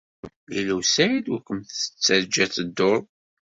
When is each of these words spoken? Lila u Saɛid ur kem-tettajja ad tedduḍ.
Lila 0.51 0.73
u 0.79 0.81
Saɛid 0.93 1.25
ur 1.33 1.41
kem-tettajja 1.47 2.41
ad 2.45 2.51
tedduḍ. 2.53 3.03